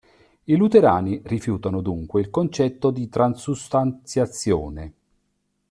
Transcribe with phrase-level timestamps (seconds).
[0.45, 4.93] I luterani rifiutano dunque il concetto di transustanziazione.